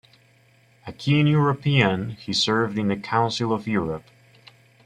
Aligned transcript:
A 0.87 0.91
keen 0.91 1.27
European, 1.27 2.17
he 2.19 2.33
served 2.33 2.79
in 2.79 2.87
the 2.87 2.95
Council 2.97 3.53
of 3.53 3.67
Europe. 3.67 4.05